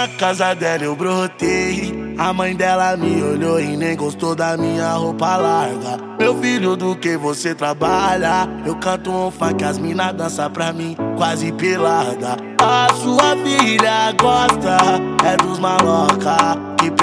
[0.00, 1.92] Na casa dela eu brotei.
[2.16, 5.98] A mãe dela me olhou e nem gostou da minha roupa larga.
[6.18, 8.48] Meu filho, do que você trabalha?
[8.64, 12.38] Eu canto um funk, as mina dança pra mim, quase pelada.
[12.58, 14.78] A sua filha gosta,
[15.22, 16.56] é dos maloca,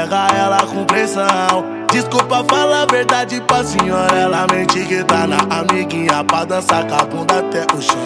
[0.00, 1.64] pega ela com pressão.
[1.92, 4.14] Desculpa, fala a verdade pra senhora.
[4.14, 7.96] Ela mente que tá na amiguinha pra dançar com a bunda até o chão.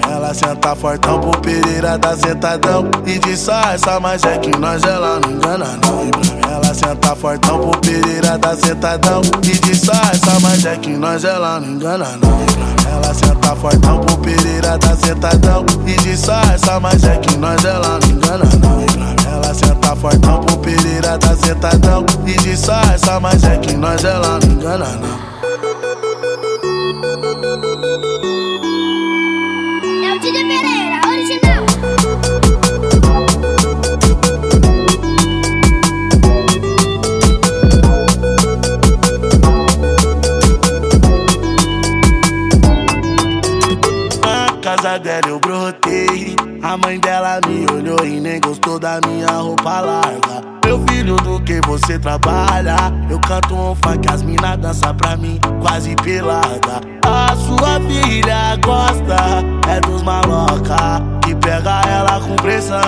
[0.00, 2.88] Pra ela senta fortão pro Pereira da sentadão.
[3.06, 6.06] E disfarça, mas é que nós ela não engana não.
[6.06, 9.20] E pra ela senta fortão pro Pereira da sentadão.
[9.42, 12.42] E disfarça, mas é que nós ela não engana não.
[12.42, 15.66] E pra ela senta fortão pro Pereira da sentadão.
[15.86, 18.82] E disfarça, mas é que nós ela não engana não.
[18.82, 18.86] E
[19.22, 20.43] pra ela senta fortão
[21.18, 25.34] tá sentadão E disfarça, mas é que nós ela não engana não.
[30.04, 31.64] É o Didi Pereira, original.
[44.22, 46.34] Na casa dela eu brotei.
[46.62, 51.40] A mãe dela me olhou e nem gostou da minha roupa larga Meu filho, do
[51.40, 52.74] que você trabalha?
[53.08, 56.80] Eu canto um funk, as mina dança pra mim, quase pelada.
[57.06, 59.14] A sua filha gosta,
[59.68, 62.80] é dos maloca Que pega ela com pressão.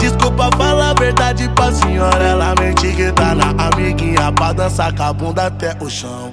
[0.00, 5.02] Desculpa, fala a verdade pra senhora Ela mente que tá na amiguinha Pra dançar com
[5.02, 6.32] a bunda até o chão.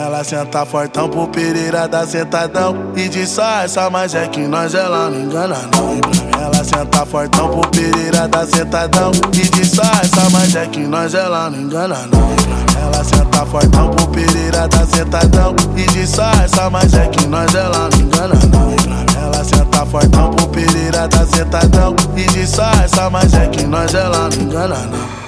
[0.00, 2.92] Ela senta fortão pro Pereira da sentadão.
[2.96, 6.33] E disfarça, mas é que nós ela não engana não
[6.64, 9.12] senta fortão pro Pereira da sentadão.
[9.32, 12.28] E disfarça, mas é que nós ela não engana não.
[12.82, 15.54] Ela senta fortão pro Pereira da sentadão.
[15.76, 19.22] E disfarça, mas é que nós ela não engana não.
[19.22, 21.94] Ela senta fortão pro Pereira tá sentadão.
[22.16, 25.23] E disfarça, mas é que nós ela não engana não